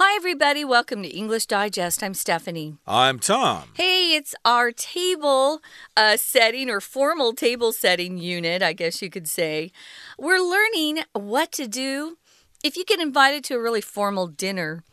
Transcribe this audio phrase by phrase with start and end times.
[0.00, 0.64] Hi, everybody.
[0.64, 2.04] Welcome to English Digest.
[2.04, 2.76] I'm Stephanie.
[2.86, 3.64] I'm Tom.
[3.74, 5.60] Hey, it's our table
[5.96, 9.72] uh, setting or formal table setting unit, I guess you could say.
[10.16, 12.16] We're learning what to do
[12.62, 14.84] if you get invited to a really formal dinner.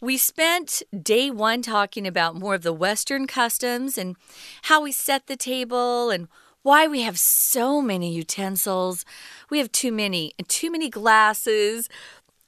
[0.00, 4.14] We spent day one talking about more of the Western customs and
[4.62, 6.28] how we set the table and
[6.62, 9.04] why we have so many utensils.
[9.50, 11.88] We have too many, and too many glasses.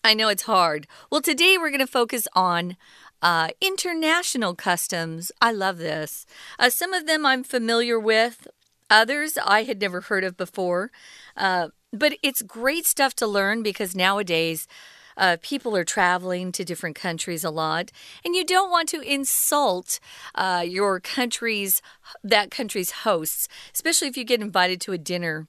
[0.07, 0.87] I know it's hard.
[1.11, 2.77] Well, today we're going to focus on
[3.23, 5.33] uh, international customs.
[5.43, 6.27] I love this.
[6.61, 8.47] Uh, some of them I'm familiar with,
[8.89, 10.93] others I had never heard of before.
[11.37, 14.69] Uh, but it's great stuff to learn because nowadays,
[15.17, 17.91] uh, people are traveling to different countries a lot,
[18.25, 19.99] and you don't want to insult
[20.35, 21.81] uh, your country's
[22.23, 25.49] that country's hosts, especially if you get invited to a dinner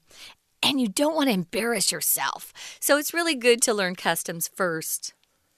[0.62, 2.52] and you don't want to embarrass yourself.
[2.80, 5.14] So it's really good to learn customs first.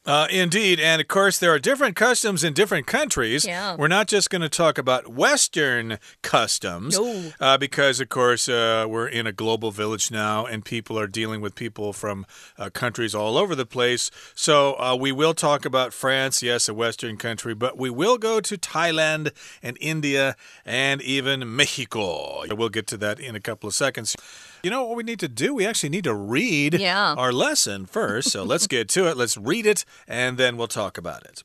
[0.06, 0.80] Uh, indeed.
[0.80, 3.44] And of course, there are different customs in different countries.
[3.44, 3.77] Yeah.
[3.77, 6.98] We're not just going to talk about Western customs.
[6.98, 7.33] No.
[7.38, 11.42] Uh, because, of course, uh, we're in a global village now and people are dealing
[11.42, 12.25] with people from
[12.56, 14.10] uh, countries all over the place.
[14.34, 18.41] So uh, we will talk about France, yes, a Western country, but we will go
[18.41, 19.32] to Thailand
[19.62, 22.44] and India and even Mexico.
[22.50, 24.16] We'll get to that in a couple of seconds.
[24.62, 25.55] You know what we need to do?
[25.55, 27.14] We actually need to read Yeah.
[27.14, 28.30] our lesson first.
[28.30, 29.16] So let's get to it.
[29.16, 31.42] Let's read it and then we'll talk about it.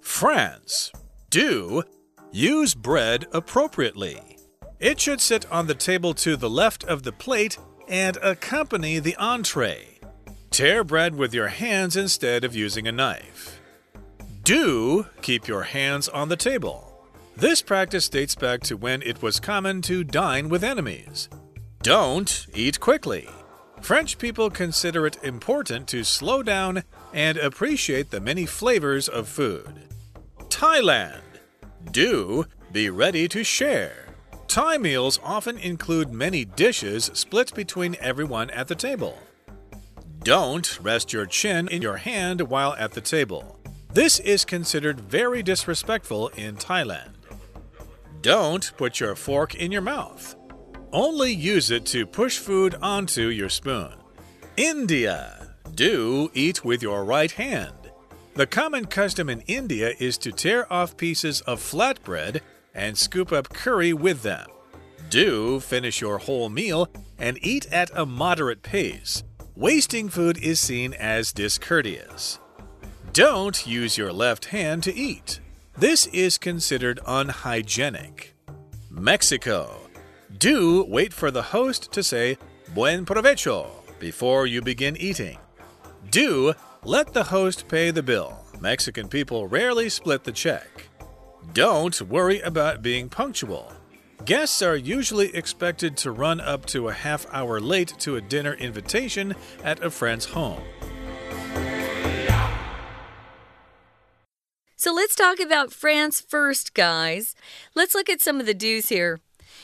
[0.00, 0.92] France.
[1.30, 1.82] Do
[2.30, 4.38] use bread appropriately.
[4.80, 7.58] It should sit on the table to the left of the plate
[7.88, 9.98] and accompany the entree.
[10.50, 13.60] Tear bread with your hands instead of using a knife.
[14.42, 16.91] Do keep your hands on the table.
[17.36, 21.28] This practice dates back to when it was common to dine with enemies.
[21.82, 23.28] Don't eat quickly.
[23.80, 29.88] French people consider it important to slow down and appreciate the many flavors of food.
[30.48, 31.22] Thailand.
[31.90, 34.14] Do be ready to share.
[34.46, 39.18] Thai meals often include many dishes split between everyone at the table.
[40.22, 43.58] Don't rest your chin in your hand while at the table.
[43.92, 47.21] This is considered very disrespectful in Thailand.
[48.22, 50.36] Don't put your fork in your mouth.
[50.92, 53.94] Only use it to push food onto your spoon.
[54.56, 55.56] India.
[55.74, 57.90] Do eat with your right hand.
[58.34, 63.48] The common custom in India is to tear off pieces of flatbread and scoop up
[63.48, 64.46] curry with them.
[65.10, 69.24] Do finish your whole meal and eat at a moderate pace.
[69.56, 72.38] Wasting food is seen as discourteous.
[73.12, 75.40] Don't use your left hand to eat.
[75.76, 78.34] This is considered unhygienic.
[78.90, 79.88] Mexico.
[80.36, 82.36] Do wait for the host to say
[82.74, 85.38] buen provecho before you begin eating.
[86.10, 86.52] Do
[86.84, 88.44] let the host pay the bill.
[88.60, 90.88] Mexican people rarely split the check.
[91.54, 93.72] Don't worry about being punctual.
[94.26, 98.52] Guests are usually expected to run up to a half hour late to a dinner
[98.54, 99.34] invitation
[99.64, 100.62] at a friend's home.
[104.82, 107.36] So let's talk about France first, guys.
[107.72, 109.20] Let's look at some of the do's here.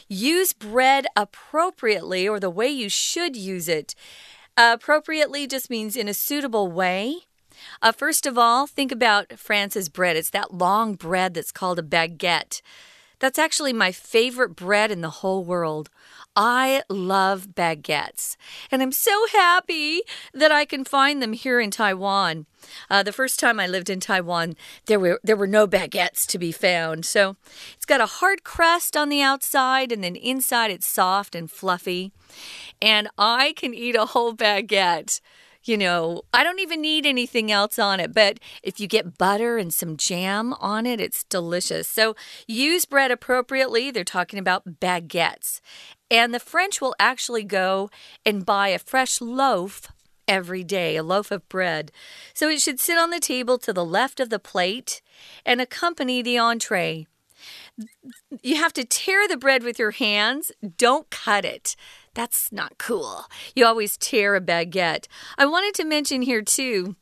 [0.06, 3.96] Use bread appropriately or the way you should use it.
[4.56, 7.22] appropriately just means in a suitable way.
[7.82, 10.16] Uh, first of all, think about France's bread.
[10.16, 12.62] It's that long bread that's called a baguette.
[13.18, 15.90] That's actually my favorite bread in the whole world.
[16.36, 18.36] I love baguettes,
[18.70, 20.02] and I'm so happy
[20.32, 22.46] that I can find them here in Taiwan.
[22.88, 24.54] Uh, the first time I lived in Taiwan,
[24.86, 27.04] there were there were no baguettes to be found.
[27.04, 27.36] So
[27.74, 32.12] it's got a hard crust on the outside, and then inside it's soft and fluffy.
[32.80, 35.20] And I can eat a whole baguette
[35.64, 38.14] you know, I don't even need anything else on it.
[38.14, 41.88] But if you get butter and some jam on it, it's delicious.
[41.88, 43.90] So use bread appropriately.
[43.90, 45.60] They're talking about baguettes.
[46.10, 47.90] And the French will actually go
[48.24, 49.88] and buy a fresh loaf
[50.26, 51.90] every day, a loaf of bread.
[52.34, 55.00] So it should sit on the table to the left of the plate
[55.44, 57.06] and accompany the entree.
[58.42, 61.76] You have to tear the bread with your hands, don't cut it.
[62.18, 63.26] That's not cool.
[63.54, 65.06] You always tear a baguette.
[65.38, 66.96] I wanted to mention here, too,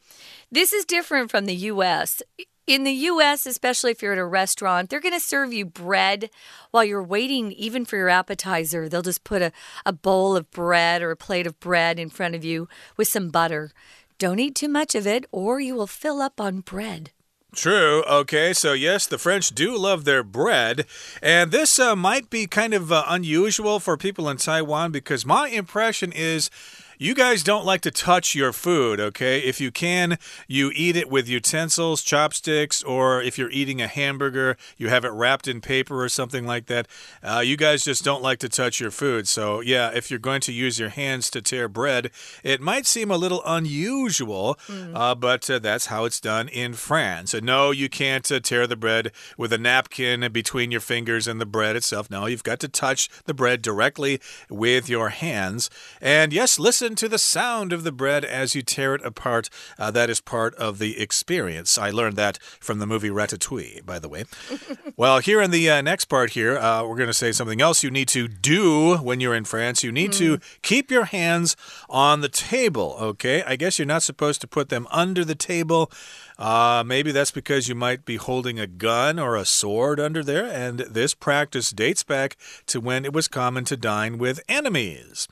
[0.53, 2.23] this is different from the US.
[2.67, 6.29] In the US, especially if you're at a restaurant, they're going to serve you bread
[6.71, 8.91] while you're waiting, even for your appetizer.
[8.91, 9.53] They'll just put a,
[9.87, 13.31] a bowl of bread or a plate of bread in front of you with some
[13.31, 13.73] butter.
[14.19, 17.11] Don't eat too much of it, or you will fill up on bread.
[17.55, 18.03] True.
[18.05, 18.53] Okay.
[18.53, 20.85] So, yes, the French do love their bread.
[21.23, 25.49] And this uh, might be kind of uh, unusual for people in Taiwan because my
[25.49, 26.51] impression is
[26.99, 29.41] you guys don't like to touch your food, okay?
[29.41, 34.57] If you can, you eat it with utensils, chopsticks, or if you're eating a hamburger,
[34.77, 36.87] you have it wrapped in paper or something like that.
[37.23, 39.29] Uh, you guys just don't like to touch your food.
[39.29, 42.11] So, yeah, if you're going to use your hands to tear bread,
[42.43, 44.93] it might seem a little unusual, mm.
[44.95, 47.35] uh, but uh, that's how it's done in France.
[47.35, 51.47] no, you can't uh, tear the bread with a napkin between your fingers and the
[51.47, 52.11] bread itself.
[52.11, 55.69] No, you've got to touch the bread directly with your hands.
[56.01, 59.50] And yes, listen to the sound of the bread as you tear it apart.
[59.79, 61.77] Uh, that is part of the experience.
[61.77, 64.25] I learned that from the movie Ratatouille, by the way.
[64.97, 67.83] well, here in the uh, next part here, uh, we're going to say something else
[67.83, 69.83] you need to do when you're in France.
[69.83, 70.19] You need mm.
[70.19, 71.56] to keep your hands
[71.88, 73.43] on the table, okay?
[73.43, 75.91] I guess you're not supposed to put them under the table.
[76.38, 80.44] Uh, maybe that's because you might be holding a gun or a sword under there,
[80.44, 82.37] and this practice dates back
[82.67, 85.29] to when it was common to dine with enemies.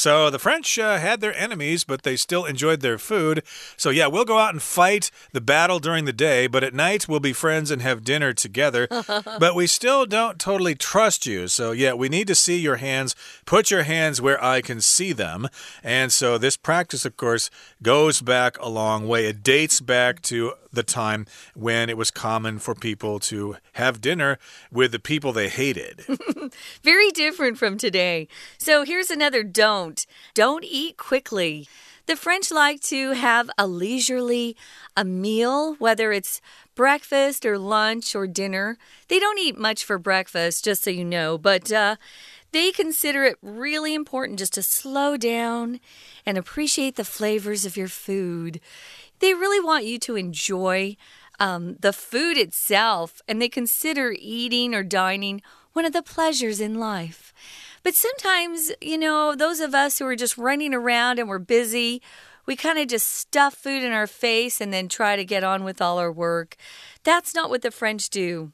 [0.00, 3.42] So the French uh, had their enemies, but they still enjoyed their food.
[3.76, 7.06] So, yeah, we'll go out and fight the battle during the day, but at night
[7.06, 8.88] we'll be friends and have dinner together.
[9.38, 11.48] but we still don't totally trust you.
[11.48, 13.14] So, yeah, we need to see your hands.
[13.44, 15.50] Put your hands where I can see them.
[15.84, 17.50] And so, this practice, of course,
[17.82, 19.26] goes back a long way.
[19.26, 24.38] It dates back to the time when it was common for people to have dinner
[24.70, 26.04] with the people they hated.
[26.82, 28.28] Very different from today.
[28.58, 31.68] So here's another don't don't eat quickly.
[32.06, 34.56] The French like to have a leisurely
[34.96, 36.40] a meal, whether it's
[36.74, 38.78] breakfast or lunch or dinner.
[39.08, 41.96] They don't eat much for breakfast, just so you know, but uh,
[42.52, 45.78] they consider it really important just to slow down
[46.26, 48.60] and appreciate the flavors of your food.
[49.20, 50.96] They really want you to enjoy
[51.38, 55.40] um, the food itself, and they consider eating or dining
[55.72, 57.32] one of the pleasures in life.
[57.82, 62.02] But sometimes, you know, those of us who are just running around and we're busy,
[62.44, 65.64] we kind of just stuff food in our face and then try to get on
[65.64, 66.56] with all our work.
[67.04, 68.52] That's not what the French do.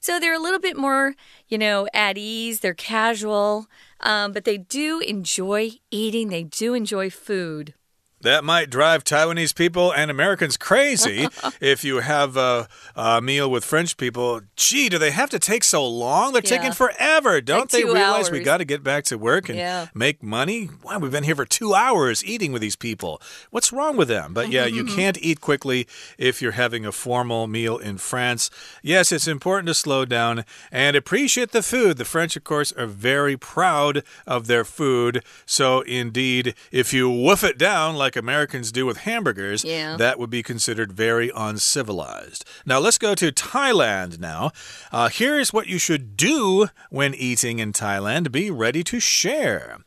[0.00, 1.14] So they're a little bit more,
[1.48, 3.66] you know, at ease, they're casual,
[4.00, 7.74] um, but they do enjoy eating, they do enjoy food.
[8.22, 11.28] That might drive Taiwanese people and Americans crazy
[11.60, 14.40] if you have a, a, meal with French people.
[14.56, 16.32] Gee, do they have to take so long?
[16.32, 16.56] They're yeah.
[16.56, 17.40] taking forever.
[17.40, 18.30] Don't like they realize hours.
[18.30, 19.86] we got to get back to work and yeah.
[19.94, 20.68] make money?
[20.82, 23.22] Wow, we've been here for two hours eating with these people.
[23.50, 24.34] What's wrong with them?
[24.34, 25.86] But yeah, you can't eat quickly
[26.16, 28.50] if you're having a formal meal in France.
[28.82, 31.98] Yes, it's important to slow down and appreciate the food.
[31.98, 35.22] The French, of course, are very proud of their food.
[35.46, 39.94] So, indeed, if you woof it down like like Americans do with hamburgers, yeah.
[39.98, 42.42] that would be considered very uncivilized.
[42.64, 44.50] Now, let's go to Thailand now.
[44.90, 49.80] Uh, here's what you should do when eating in Thailand be ready to share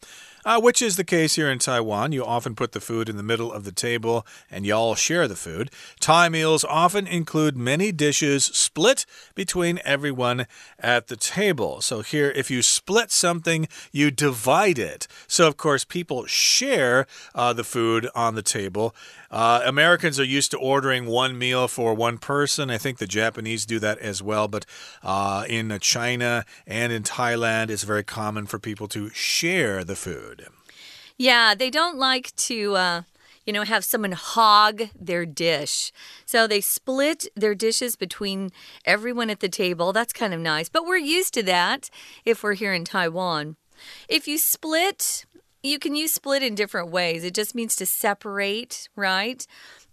[0.46, 2.12] uh, which is the case here in Taiwan.
[2.12, 5.28] You often put the food in the middle of the table and you all share
[5.28, 5.72] the food.
[6.00, 9.06] Thai meals often include many dishes split
[9.36, 10.48] between everyone
[10.80, 11.82] at the table.
[11.82, 15.08] So here, if you split something, you divide it.
[15.28, 17.06] So, of course, people share
[17.36, 18.96] uh, the food on the table.
[19.32, 22.70] Uh, Americans are used to ordering one meal for one person.
[22.70, 24.48] I think the Japanese do that as well.
[24.48, 24.66] But
[25.02, 30.48] uh, in China and in Thailand, it's very common for people to share the food.
[31.18, 32.76] Yeah, they don't like to.
[32.76, 33.02] Uh,
[33.46, 35.92] you know, have someone hog their dish.
[36.28, 38.52] So they split their dishes between
[38.86, 39.92] everyone at the table.
[39.94, 40.70] That's kind of nice.
[40.70, 41.90] But we're used to that
[42.24, 43.56] if we're here in Taiwan.
[44.08, 45.26] If you split
[45.64, 47.24] you can use split in different ways.
[47.24, 49.46] It just means to separate, right?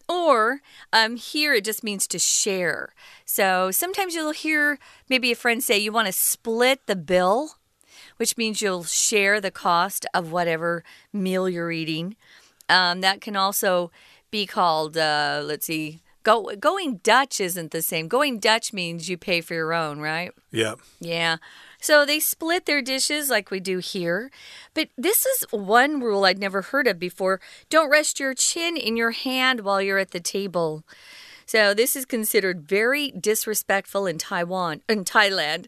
[0.08, 0.60] Or
[0.92, 2.94] um, here it just means to share.
[3.24, 7.56] So sometimes you'll hear maybe a friend say you want to split the bill,
[8.16, 10.82] which means you'll share the cost of whatever
[11.12, 12.16] meal you're eating.
[12.70, 13.90] Um, that can also
[14.30, 18.08] be called, uh, let's see, go, going Dutch isn't the same.
[18.08, 20.32] Going Dutch means you pay for your own, right?
[20.50, 20.74] Yeah.
[21.00, 21.36] Yeah.
[21.80, 24.30] So they split their dishes like we do here.
[24.74, 27.40] But this is one rule I'd never heard of before.
[27.70, 30.84] Don't rest your chin in your hand while you're at the table.
[31.46, 35.66] So this is considered very disrespectful in Taiwan, in Thailand.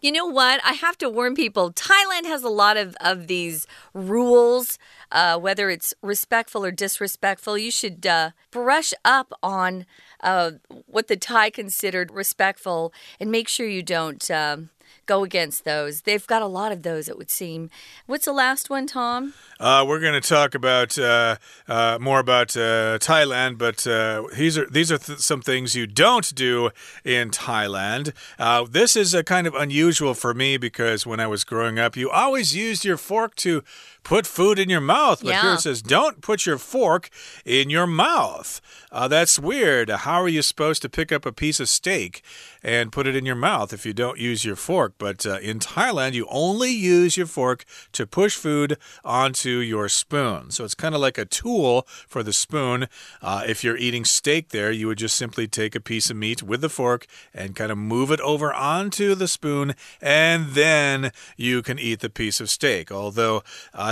[0.00, 0.60] You know what?
[0.64, 1.72] I have to warn people.
[1.72, 4.78] Thailand has a lot of, of these rules,
[5.10, 7.56] uh, whether it's respectful or disrespectful.
[7.56, 9.86] You should uh, brush up on
[10.20, 10.52] uh,
[10.86, 14.68] what the Thai considered respectful and make sure you don't um,
[15.06, 16.02] go against those.
[16.02, 17.70] They've got a lot of those, it would seem.
[18.06, 19.34] What's the last one, Tom?
[19.60, 21.36] Uh, we're going to talk about uh,
[21.68, 25.86] uh, more about uh, Thailand, but uh, these are these are th some things you
[25.86, 26.70] don't do
[27.04, 28.12] in Thailand.
[28.38, 31.96] Uh, this is a kind of unusual for me because when I was growing up,
[31.96, 33.62] you always used your fork to
[34.04, 35.20] put food in your mouth.
[35.22, 35.42] But Yeah.
[35.42, 37.10] here it says, don't put your fork
[37.44, 38.60] in your mouth.
[38.92, 39.88] Uh, that's weird.
[39.90, 42.22] How are you supposed to pick up a piece of steak
[42.62, 44.94] and put it in your mouth if you don't use your fork?
[44.98, 50.50] But uh, in Thailand, you only use your fork to push food onto your spoon.
[50.50, 52.86] So it's kind of like a tool for the spoon.
[53.20, 56.42] Uh, if you're eating steak there, you would just simply take a piece of meat
[56.42, 61.62] with the fork and kind of move it over onto the spoon, and then you
[61.62, 62.92] can eat the piece of steak.
[62.92, 63.42] Although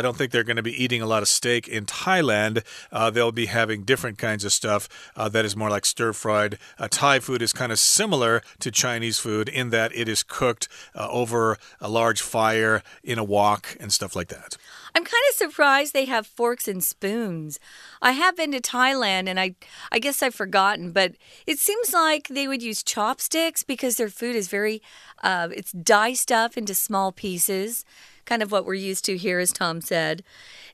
[0.02, 3.10] I don't think they're going to be eating a lot of steak in Thailand, uh,
[3.10, 6.58] they'll be having different kinds of stuff uh, that is more like stir fried.
[6.76, 10.66] Uh, Thai food is kind of similar to Chinese food in that it is cooked
[10.96, 14.56] uh, over a large fire in a wok and stuff like that.
[14.92, 17.60] I'm kind of surprised they have forks and spoons.
[18.02, 19.54] I have been to Thailand and I
[19.92, 21.14] I guess I've forgotten, but
[21.46, 24.82] it seems like they would use chopsticks because their food is very
[25.22, 27.84] uh, it's diced up into small pieces,
[28.24, 30.22] kind of what we're used to here as Tom said.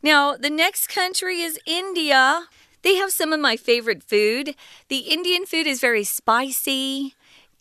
[0.02, 2.46] Now, the next country is India.
[2.82, 4.54] They have some of my favorite food.
[4.88, 7.14] The Indian food is very spicy.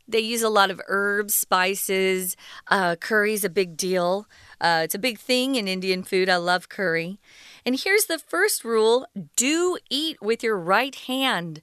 [0.08, 2.38] They use a lot of herbs, spices.
[2.68, 4.28] Uh, curry's a big deal.
[4.62, 6.30] Uh, it's a big thing in Indian food.
[6.30, 7.20] I love curry.
[7.66, 11.62] And here's the first rule do eat with your right hand.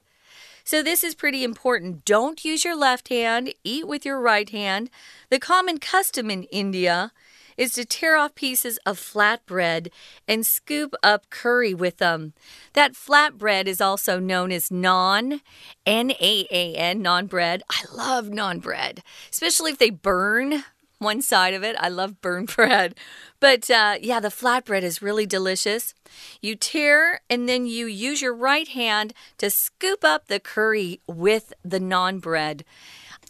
[0.63, 2.05] So, this is pretty important.
[2.05, 4.89] Don't use your left hand, eat with your right hand.
[5.29, 7.11] The common custom in India
[7.57, 9.89] is to tear off pieces of flatbread
[10.27, 12.33] and scoop up curry with them.
[12.73, 15.41] That flatbread is also known as naan,
[15.85, 17.63] N A A N, naan bread.
[17.69, 20.63] I love naan bread, especially if they burn
[20.99, 21.75] one side of it.
[21.79, 22.95] I love burnt bread.
[23.39, 25.93] But uh, yeah, the flatbread is really delicious.
[26.41, 31.53] You tear and then you use your right hand to scoop up the curry with
[31.63, 32.63] the naan bread.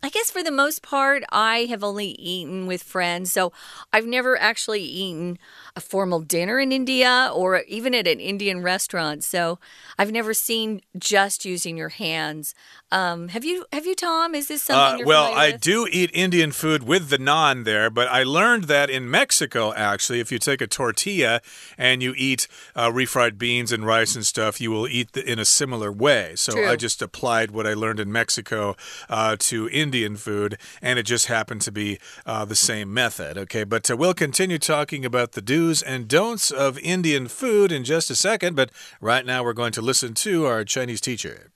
[0.03, 3.51] I guess for the most part, I have only eaten with friends, so
[3.91, 5.39] I've never actually eaten
[5.75, 9.24] a formal dinner in India or even at an Indian restaurant.
[9.24, 9.60] So
[9.98, 12.55] I've never seen just using your hands.
[12.91, 13.65] Um, have you?
[13.74, 14.36] Have you, Tom?
[14.36, 14.96] Is this something?
[14.96, 15.62] Uh, you're well, I with?
[15.62, 20.20] do eat Indian food with the naan there, but I learned that in Mexico, actually,
[20.20, 21.41] if you take a tortilla
[21.77, 25.39] and you eat uh, refried beans and rice and stuff, you will eat the, in
[25.39, 26.34] a similar way.
[26.36, 26.70] So True.
[26.70, 28.75] I just applied what I learned in Mexico
[29.10, 33.38] uh, to Indian food, and it just happened to be uh, the same method.
[33.38, 37.84] Okay, but uh, we'll continue talking about the do's and don'ts of Indian food in
[37.84, 38.55] just a second.
[38.55, 38.69] But
[39.01, 41.51] right now, we're going to listen to our Chinese teacher.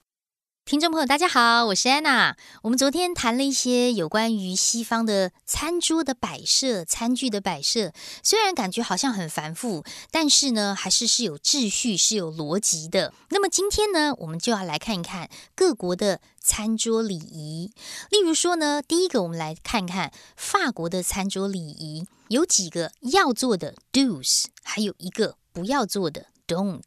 [0.66, 2.38] 听众朋友，大家好，我是安娜。
[2.62, 7.92] 我们昨天谈了一些有关于西方的餐桌的摆设、餐具的摆设，
[8.24, 13.14] 虽然感觉好像很繁复，但是呢，还是是有秩序、是有逻辑的。
[13.30, 17.72] 那么今天呢，我们就要来看一看各国的餐桌礼仪。
[18.12, 26.28] 例如说呢，第一个我们来看看法国的餐桌礼仪，有几个要做的 do's，还有一个不要做的。
[26.50, 26.82] Don't，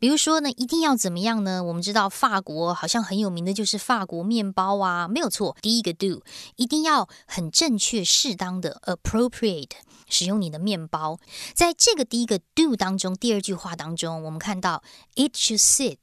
[0.00, 1.62] 比如说呢，一定要怎么样呢？
[1.62, 5.56] 我们知道法国好像很有名的就是法国面包啊，没有错。
[5.62, 6.24] 第一个 do，
[6.56, 9.70] 一定要很正确、适当的 appropriate
[10.08, 11.20] 使用你的面包。
[11.54, 14.82] 在这个第一个 do 当中，第二句话当中，我们看到
[15.14, 15.98] it should sit，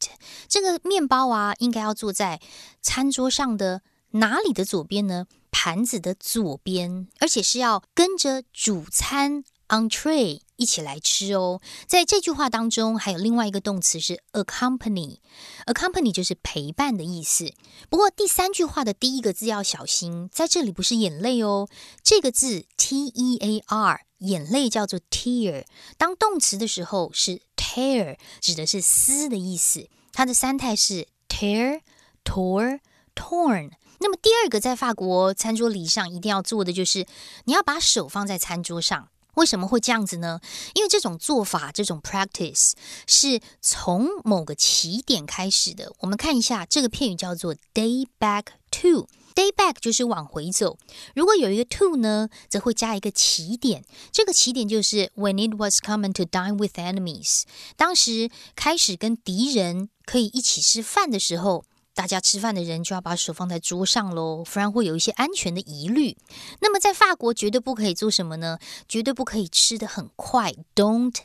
[0.47, 2.39] 这个面包啊，应该要坐在
[2.81, 3.81] 餐桌上的
[4.11, 5.27] 哪里的左边呢？
[5.51, 11.61] 盘子的左边，而且是要跟着主餐 entree 一起来吃哦。
[11.85, 17.53] 在这句话当中，还有另外一个动词是 accompany，accompany 就是陪伴的意思。
[17.89, 21.67] 不过第三句话的第一个字要小心，在这里不是眼泪哦，
[22.01, 25.65] 这个字 t e a r，眼泪叫做 tear，
[25.97, 29.89] 当动词的时候是 tear，指的是撕的意思。
[30.13, 31.81] 它的三态是 tear、
[32.23, 32.79] tore、
[33.13, 33.71] torn。
[33.99, 37.05] 那么第二个在法国餐桌礼仪上一定要做的就是，
[37.45, 39.09] 你要把手放在餐桌上。
[39.35, 40.39] 为什么会这样子呢？
[40.75, 42.73] 因为这种做法，这种 practice
[43.07, 45.93] 是从某个起点开始的。
[45.99, 49.07] 我们看一下这个片语叫做 day back to。
[49.35, 50.77] day back 就是往回走。
[51.15, 53.83] 如果有一个 to 呢，则会加一个起点。
[54.11, 57.41] 这个起点就是 when it was common to dine with enemies。
[57.75, 61.65] 当时开始跟敌人可以一起吃饭的时候。
[61.95, 66.17] 大家吃饭的人就要把手放在桌上喽，不然会有一些安全的疑虑。
[66.59, 68.57] 那么在法国绝对不可以做什么呢？
[68.87, 71.15] 绝对不可以吃得很快，Don't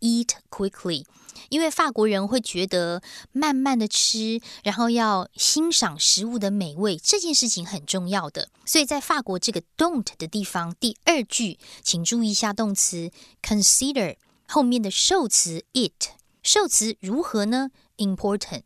[0.00, 1.06] eat quickly，
[1.48, 8.50] 因为法国人会觉得慢慢的吃，然后要欣赏食物的美味，这件事情很重要的。
[8.66, 13.10] 所以在法国这个 don't 的地方，第二句请注意一下动词
[13.42, 14.16] consider
[14.46, 16.10] 后面的受词 it，
[16.42, 18.62] 受词如何呢？important，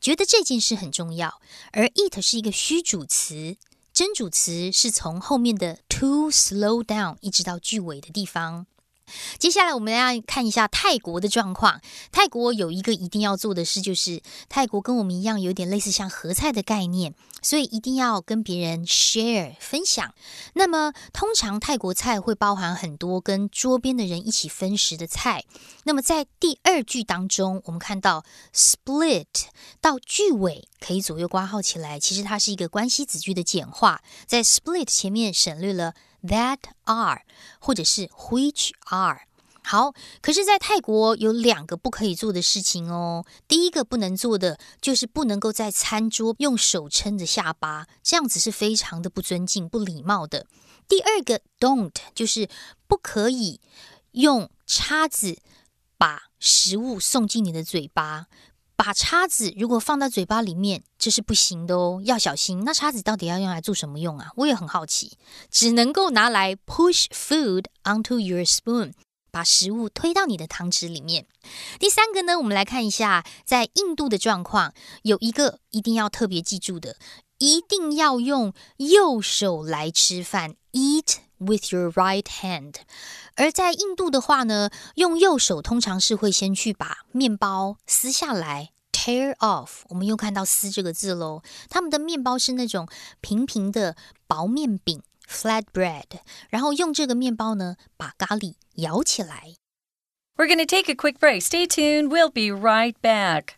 [0.00, 1.40] 觉得这件事很重要，
[1.72, 3.56] 而 it 是一个虚主词，
[3.92, 8.66] 真主词是从后面的 to slow down 一直到句尾的地方。
[9.38, 11.80] 接下来我们要看一下泰国的状况。
[12.12, 20.14] 泰国有一个一定要做的事，就是泰国跟我们一样，有点类似像合菜的概念，所以一定要跟别人 share 分享。
[20.54, 25.44] 那么通常泰国菜会包含很多跟桌边的人一起分食的菜。
[25.84, 28.24] 那么在第二句当中，我们看到
[28.54, 29.26] split
[29.80, 35.94] 到句尾可以左右挂号起来，其实它是一个关系子句的简化，在 split 前面省略了。
[36.22, 37.22] That are，
[37.60, 39.22] 或者是 which are。
[39.62, 43.26] 好，可是，在泰国有两个不可以做的事情哦。
[43.46, 50.46] 第一个不能做的就是不能够在餐桌用手撑着下巴，这样子是非常的不尊敬、不礼貌的。
[50.88, 52.48] 第二个 don't 就是
[52.86, 53.60] 不可以
[54.12, 55.36] 用叉子
[55.98, 58.28] 把食物送进你的嘴巴。
[58.78, 62.62] 把叉子如果放到嘴巴里面，这是不行的哦，要小心。
[62.64, 64.30] 那叉子到底要用来做什么用啊？
[64.36, 65.18] 我也很好奇。
[65.50, 68.92] 只能够拿来 push food onto your spoon，
[69.32, 71.26] 把食物推到你的汤匙里面。
[71.80, 76.96] 第三个呢，我们来看一下在印度的状况，有一个一定要特别记住的，
[77.38, 82.75] 一定要用右手来吃饭，eat with your right hand。
[83.35, 89.81] 而在印度的话呢，用右手通常是会先去把面包撕下来，tear off。
[89.89, 91.41] 我们又看到“撕”这个字喽。
[91.69, 92.87] 他们的面包是那种
[93.21, 93.95] 平平的
[94.27, 96.19] 薄面饼 （flat bread），
[96.49, 99.55] 然后用这个面包呢把咖喱舀起来。
[100.35, 101.41] We're going to take a quick break.
[101.41, 102.09] Stay tuned.
[102.09, 103.55] We'll be right back.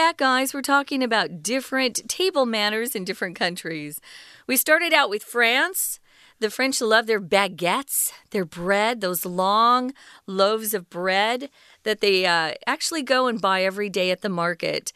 [0.00, 0.54] Back, guys.
[0.54, 4.00] We're talking about different table manners in different countries.
[4.46, 6.00] We started out with France.
[6.38, 9.92] The French love their baguettes, their bread, those long
[10.26, 11.50] loaves of bread
[11.82, 14.94] that they uh, actually go and buy every day at the market.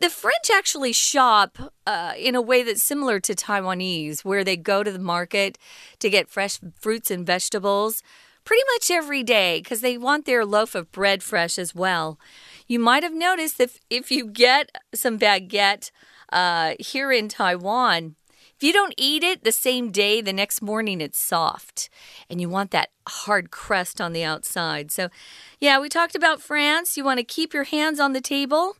[0.00, 4.82] The French actually shop uh, in a way that's similar to Taiwanese, where they go
[4.82, 5.58] to the market
[5.98, 8.02] to get fresh fruits and vegetables
[8.48, 12.18] pretty much every day because they want their loaf of bread fresh as well.
[12.68, 15.90] You might have noticed if if you get some baguette
[16.30, 18.14] uh, here in Taiwan,
[18.58, 21.88] if you don't eat it the same day, the next morning it's soft.
[22.28, 24.90] And you want that hard crust on the outside.
[24.90, 25.08] So,
[25.60, 26.96] yeah, we talked about France.
[26.96, 28.76] You want to keep your hands on the table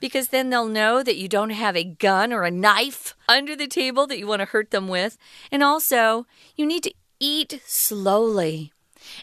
[0.00, 3.66] because then they'll know that you don't have a gun or a knife under the
[3.66, 5.18] table that you want to hurt them with.
[5.50, 8.72] And also, you need to eat slowly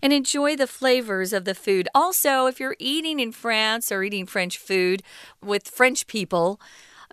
[0.01, 1.88] and enjoy the flavors of the food.
[1.93, 5.01] Also, if you're eating in France or eating French food
[5.43, 6.59] with French people,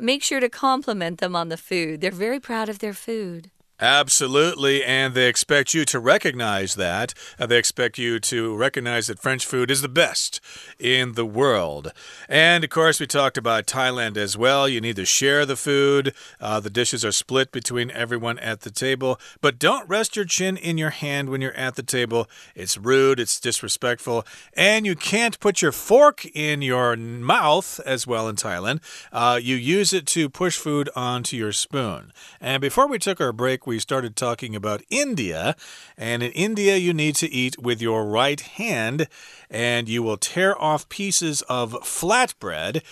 [0.00, 2.00] make sure to compliment them on the food.
[2.00, 3.50] They're very proud of their food.
[3.82, 7.14] Absolutely, and they expect you to recognize that.
[7.36, 10.40] Uh, they expect you to recognize that French food is the best
[10.78, 11.92] in the world.
[12.28, 14.68] And of course, we talked about Thailand as well.
[14.68, 16.14] You need to share the food.
[16.40, 19.18] Uh, the dishes are split between everyone at the table.
[19.40, 22.30] But don't rest your chin in your hand when you're at the table.
[22.54, 28.28] It's rude, it's disrespectful, and you can't put your fork in your mouth as well
[28.28, 28.78] in Thailand.
[29.12, 32.12] Uh, you use it to push food onto your spoon.
[32.40, 35.56] And before we took our break, we started talking about India.
[35.96, 39.08] And in India, you need to eat with your right hand,
[39.50, 42.82] and you will tear off pieces of flatbread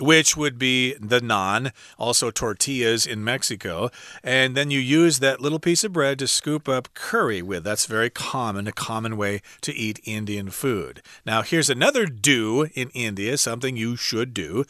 [0.00, 3.90] which would be the naan, also tortillas in Mexico.
[4.24, 7.64] And then you use that little piece of bread to scoop up curry with.
[7.64, 11.02] That's very common, a common way to eat Indian food.
[11.24, 14.64] Now, here's another do in India, something you should do.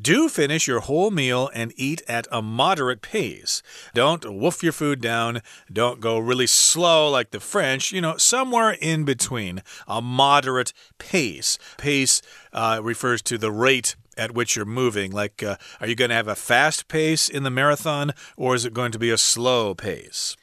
[0.00, 3.62] Do finish your whole meal and eat at a moderate pace.
[3.94, 5.40] Don't wolf your food down.
[5.72, 7.92] Don't go really slow like the French.
[7.92, 9.62] You know, somewhere in between.
[9.88, 11.56] A moderate pace.
[11.78, 12.20] Pace
[12.52, 15.12] uh, refers to the rate at which you're moving.
[15.12, 18.64] Like, uh, are you going to have a fast pace in the marathon or is
[18.64, 20.36] it going to be a slow pace?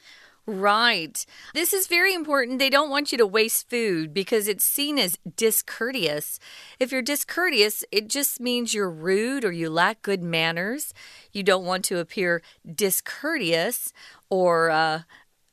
[0.46, 1.24] Right.
[1.54, 2.58] This is very important.
[2.58, 6.38] They don't want you to waste food because it's seen as discourteous.
[6.78, 10.92] If you're discourteous, it just means you're rude or you lack good manners.
[11.32, 13.94] You don't want to appear discourteous
[14.28, 15.02] or uh,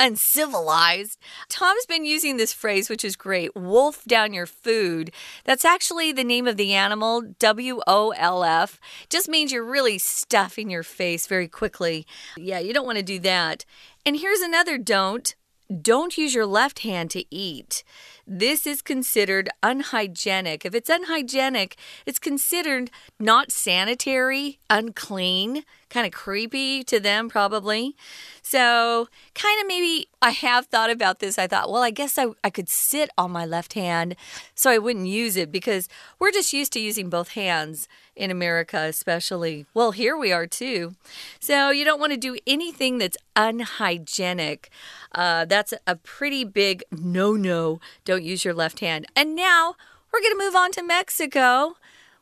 [0.02, 1.20] uncivilized.
[1.48, 5.12] Tom's been using this phrase, which is great wolf down your food.
[5.46, 8.80] That's actually the name of the animal, W O L F.
[9.10, 12.06] Just means you're really stuffing your face very quickly.
[12.36, 13.64] Yeah, you don't want to do that.
[14.06, 15.36] And here's another don't.
[15.82, 17.84] Don't use your left hand to eat.
[18.27, 20.65] This is considered unhygienic.
[20.65, 27.95] If it's unhygienic, it's considered not sanitary, unclean, kind of creepy to them, probably.
[28.41, 31.38] So, kind of maybe I have thought about this.
[31.38, 34.15] I thought, well, I guess I, I could sit on my left hand
[34.55, 35.88] so I wouldn't use it because
[36.19, 39.65] we're just used to using both hands in America, especially.
[39.74, 40.95] Well, here we are too.
[41.39, 44.69] So, you don't want to do anything that's unhygienic.
[45.13, 47.80] Uh, that's a pretty big no no.
[48.06, 49.06] Don't use your left hand.
[49.15, 49.76] And now
[50.12, 51.76] we're going to move on to Mexico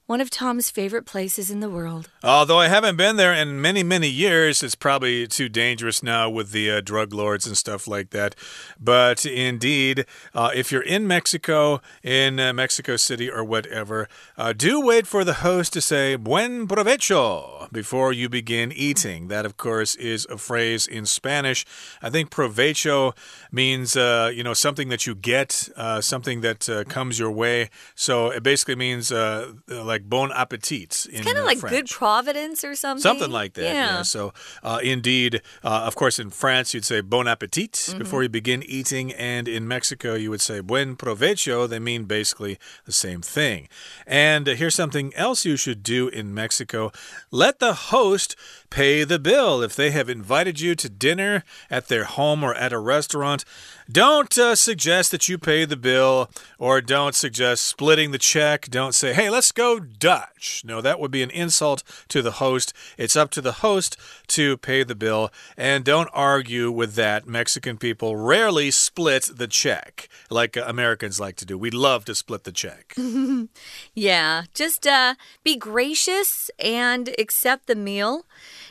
[0.10, 2.10] one of Tom's favorite places in the world.
[2.24, 6.50] Although I haven't been there in many, many years, it's probably too dangerous now with
[6.50, 8.34] the uh, drug lords and stuff like that.
[8.80, 14.84] But indeed, uh, if you're in Mexico, in uh, Mexico City or whatever, uh, do
[14.84, 19.28] wait for the host to say buen provecho before you begin eating.
[19.28, 21.68] That, of course, is a phrase in Spanish.
[22.02, 23.16] I think provecho
[23.52, 27.70] means, uh, you know, something that you get, uh, something that comes your way.
[27.94, 31.08] So it basically means like like bon appetit.
[31.12, 31.76] It's kind of like French.
[31.76, 33.02] good providence or something.
[33.02, 33.64] Something like that.
[33.64, 33.74] Yeah.
[33.74, 34.02] yeah.
[34.02, 34.34] So,
[34.64, 38.00] uh, indeed, uh, of course, in France, you'd say bon appetit mm -hmm.
[38.00, 39.14] before you begin eating.
[39.14, 41.68] And in Mexico, you would say buen provecho.
[41.68, 43.68] They mean basically the same thing.
[44.08, 46.92] And uh, here's something else you should do in Mexico
[47.32, 48.36] let the host
[48.70, 49.62] pay the bill.
[49.64, 53.46] If they have invited you to dinner at their home or at a restaurant,
[53.92, 58.70] don't uh, suggest that you pay the bill or don't suggest splitting the check.
[58.70, 60.62] Don't say, hey, let's go Dutch.
[60.66, 62.74] No, that would be an insult to the host.
[62.98, 63.98] It's up to the host
[64.28, 65.32] to pay the bill.
[65.58, 67.28] And don't argue with that.
[67.28, 71.58] Mexican people rarely split the check like uh, Americans like to do.
[71.58, 72.96] We love to split the check.
[73.96, 78.26] yeah, just uh, be gracious and accept the meal.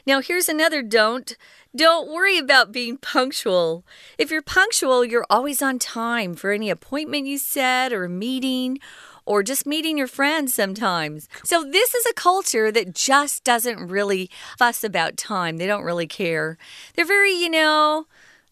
[0.07, 1.37] Now, here's another don't.
[1.76, 3.85] Don't worry about being punctual.
[4.16, 8.78] If you're punctual, you're always on time for any appointment you set or a meeting
[9.26, 11.28] or just meeting your friends sometimes.
[11.44, 15.59] So, this is a culture that just doesn't really fuss about time.
[15.59, 16.57] They don't really care.
[16.94, 18.07] They're very, you know,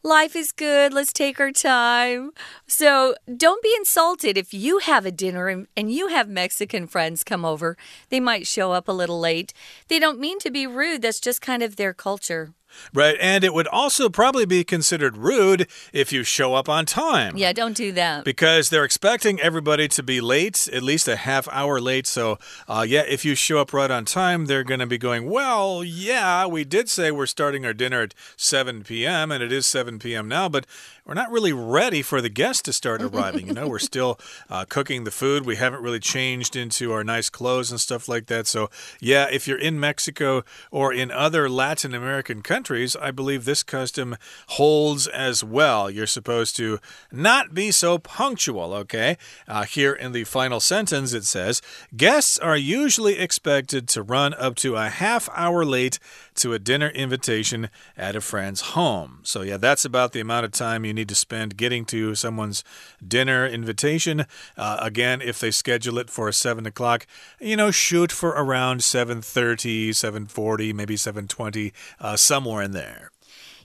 [0.06, 0.92] life is good.
[0.92, 2.30] Let's take our time.
[2.66, 7.24] So don't be insulted if you have a dinner and, and, you have Mexican friends
[7.24, 7.76] come over.
[8.08, 9.52] They might show up a little late.
[9.88, 12.52] They don't mean to be rude, that's just kind of their culture.
[12.92, 17.36] Right, and it would also probably be considered rude if you show up on time.
[17.36, 18.24] Yeah, don't do that.
[18.24, 22.06] Because they're expecting everybody to be late, at least a half hour late.
[22.06, 25.28] So, uh, yeah, if you show up right on time, they're going to be going,
[25.28, 29.66] Well, yeah, we did say we're starting our dinner at 7 p.m., and it is
[29.66, 30.28] 7 p.m.
[30.28, 30.66] now, but
[31.06, 33.46] we're not really ready for the guests to start arriving.
[33.46, 34.18] You know, we're still
[34.50, 35.46] uh, cooking the food.
[35.46, 38.46] We haven't really changed into our nice clothes and stuff like that.
[38.46, 43.62] So, yeah, if you're in Mexico or in other Latin American countries, I believe this
[43.62, 44.16] custom
[44.48, 45.88] holds as well.
[45.88, 46.80] You're supposed to
[47.12, 49.16] not be so punctual, okay?
[49.46, 51.62] Uh, here in the final sentence, it says
[51.96, 56.00] guests are usually expected to run up to a half hour late
[56.36, 59.20] to a dinner invitation at a friend's home.
[59.22, 62.64] So, yeah, that's about the amount of time you need to spend getting to someone's
[63.06, 64.26] dinner invitation.
[64.56, 67.06] Uh, again, if they schedule it for 7 o'clock,
[67.40, 73.10] you know, shoot for around 7.30, 7.40, maybe 7.20, uh, somewhere in there.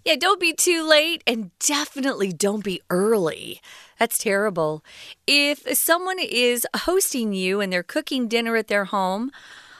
[0.03, 3.61] Yeah, don't be too late and definitely don't be early.
[3.99, 4.83] That's terrible.
[5.27, 9.31] If someone is hosting you and they're cooking dinner at their home,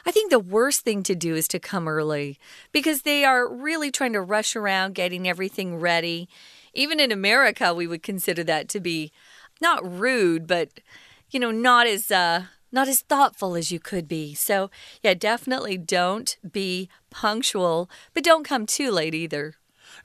[0.06, 2.40] I think the worst thing to do is to come early
[2.72, 6.28] because they are really trying to rush around getting everything ready.
[6.74, 9.12] Even in America, we would consider that to be
[9.62, 10.80] not rude, but
[11.30, 14.34] you know, not as uh not as thoughtful as you could be.
[14.34, 14.72] So,
[15.04, 19.56] yeah, definitely don't be punctual, but don't come too late either.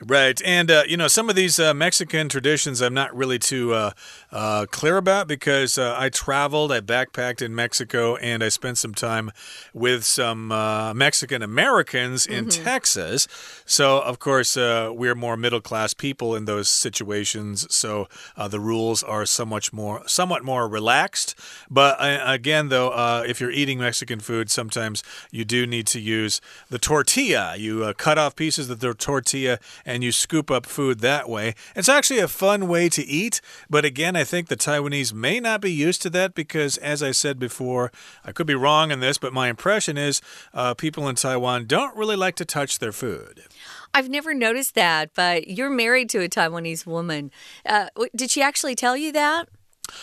[0.04, 0.40] Right.
[0.44, 3.90] And, uh, you know, some of these uh, Mexican traditions I'm not really too uh,
[4.30, 8.92] uh clear about because uh, I traveled, I backpacked in Mexico, and I spent some
[8.92, 9.30] time
[9.72, 12.64] with some uh, Mexican Americans in mm -hmm.
[12.64, 13.28] Texas.
[13.64, 17.66] So, of course, we're more middle class people in those situations.
[17.74, 18.08] So
[18.50, 21.34] the rules are so much more, somewhat more relaxed.
[21.70, 21.96] But
[22.36, 27.56] again, though, if you're eating Mexican food, sometimes you do need to use the tortilla.
[27.56, 31.54] You cut off pieces of the tortilla and you scoop up food that way.
[31.74, 35.60] It's actually a fun way to eat, but again, I think the Taiwanese may not
[35.60, 37.92] be used to that because, as I said before,
[38.24, 40.20] I could be wrong in this, but my impression is
[40.54, 43.42] uh, people in Taiwan don't really like to touch their food.
[43.94, 47.30] I've never noticed that, but you're married to a Taiwanese woman.
[47.64, 49.48] Uh, did she actually tell you that?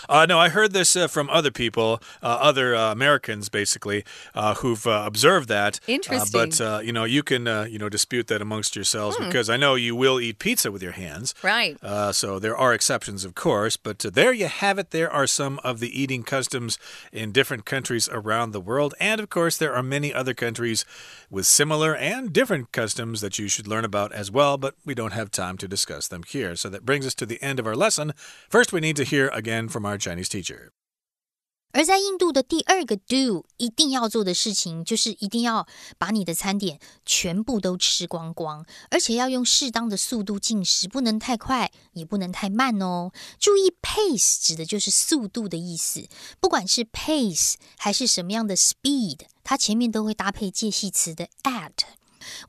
[0.10, 4.56] Uh, no, I heard this uh, from other people, uh, other uh, Americans, basically, uh,
[4.56, 5.80] who've uh, observed that.
[5.88, 6.32] Interesting.
[6.60, 9.26] but you know, you can you know dispute that amongst yourselves hmm.
[9.26, 11.34] because I know you will eat pizza with your hands.
[11.44, 11.78] Right.
[12.14, 14.92] so there are exceptions, of course, but there you have it.
[14.92, 16.78] There are some of the eating customs
[17.12, 20.86] in different countries around the world, and of course, there are many other countries
[21.30, 24.58] with similar and different customs that you should learn about as well.
[24.58, 26.56] But we don't have time to discuss them here.
[26.56, 28.14] So that brings us to the end of our lesson.
[28.50, 30.71] First, we need to hear again from our Chinese teacher.
[31.73, 43.13] 而在印度的第二个 do 一定要做的事情，就是一定要把你的餐点全部都吃光光，而且要用适当的速度进食，不能太快，也不能太慢哦。
[43.39, 46.09] 注意，pace 指的就是速度的意思，
[46.41, 51.73] 不管是 pace 还是什么样的 speed，它前面都会搭配介系词的 at。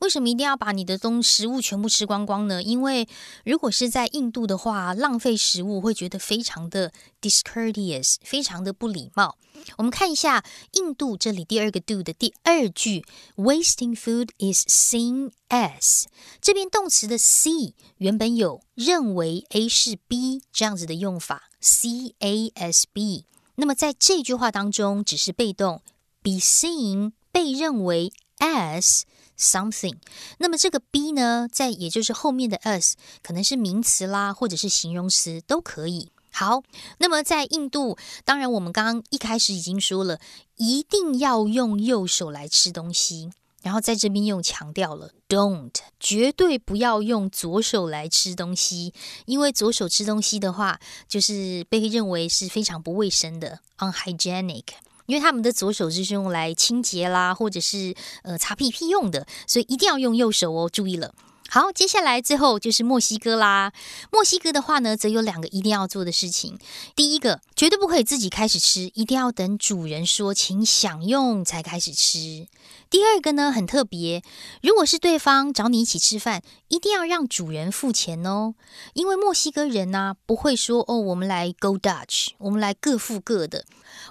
[0.01, 2.61] 为什么一定要把你的东食物全部吃光光呢？
[2.61, 3.07] 因为
[3.43, 9.37] 如果是在印度的话，浪费食物会觉得非常的 discourteous，非常的不礼貌。
[9.77, 10.43] 我们看一下
[10.73, 13.05] 印度这里第二个 do 的第二句
[13.37, 16.05] ，wasting food is seen as。
[16.41, 23.25] 这边动词的 see 原本有认为 A 是 B 这样子的用法，C A S B。
[23.55, 25.81] 那么在这句话当中，只是被动
[26.21, 29.03] ，be seen 被认为 as。
[29.37, 29.97] something，
[30.39, 36.11] 那么这个 B 呢，在也就是后面的 us 可能是名词啦，或者是形容词都可以。
[36.31, 36.63] 好，
[36.97, 40.19] 那么在印度，当然我们刚刚一开始已经说了，
[40.57, 48.93] 一定要用右手来吃东西，然后在这边又强调了，don't 绝对不要用左手来吃东西，
[49.25, 54.63] 因为左手吃东西的话，就是被认为是非常不卫生的，unhygienic。
[55.05, 60.69] 因为他们的左手就是用来清洁啦，或者是呃擦屁屁用的，所以一定要用右手哦。
[60.71, 61.13] 注意了，
[61.55, 63.71] 好，接下来最后就是墨西哥啦。
[64.11, 66.59] 墨西哥的话呢，则有两个一定要做的事情。
[66.97, 72.49] 第一个，绝对不可以自己开始吃，一定要等主人说请享用才开始吃。
[72.89, 74.21] 第二个呢，很特别，
[74.61, 78.55] 如果是对方找你一起吃饭，一定要让主人付钱哦。
[78.91, 83.63] 因为墨西哥人呢，不会说哦，我们来 go Dutch，我们来各付各的。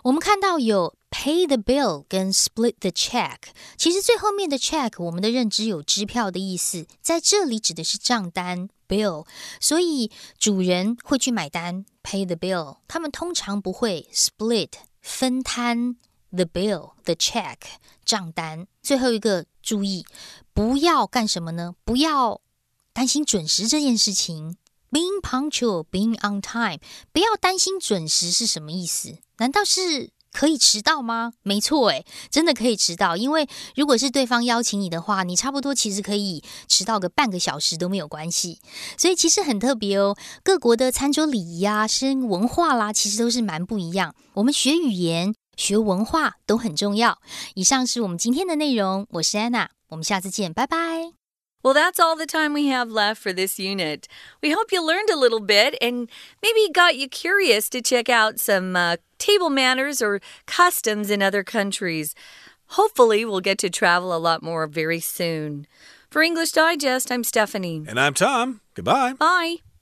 [0.04, 3.38] 我们看到有 pay the bill 跟 split the check，
[3.78, 9.26] 其实最后面的 check 我们的认知有支票的意思，在这里指的是账单 bill，
[9.58, 15.96] 所以主人会去买单 pay the bill，他们通常不会 split 分摊
[16.30, 17.56] the bill the check
[18.04, 18.66] 账单。
[18.82, 20.04] 最后一个注意，
[20.52, 21.74] 不要干什么呢？
[21.86, 22.42] 不要
[22.92, 24.58] 担心准时这件事情。
[24.90, 26.78] Being punctual, being on time，
[27.10, 29.18] 不要担心准时是什么意思？
[29.38, 31.32] 难道是可以迟到吗？
[31.42, 33.16] 没错，诶，真的可以迟到。
[33.16, 38.60] 因为如果是对方邀请你的话，你差不多其实可以迟到个半个小时都没有关系。
[38.98, 44.14] 所以其实很特别哦，各国的餐桌礼仪啊、生文化啦，其实都是蛮不一样。
[44.34, 47.20] 我们学语言、学文化都很重要。
[47.54, 51.12] 以上是我们今天的内容，我是安娜，我们下次见，拜拜。
[51.62, 54.02] Well, that's all the time we have left for this unit.
[54.42, 56.08] We hope you learned a little bit and
[56.42, 58.76] maybe got you curious to check out some
[59.24, 62.14] table manners or customs in other countries.
[62.78, 65.66] Hopefully, we'll get to travel a lot more very soon.
[66.10, 67.84] For English Digest, I'm Stephanie.
[67.88, 68.60] And I'm Tom.
[68.74, 69.14] Goodbye.
[69.14, 69.73] Bye.